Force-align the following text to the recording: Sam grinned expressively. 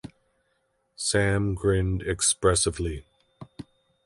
Sam 0.95 1.53
grinned 1.53 2.01
expressively. 2.01 3.05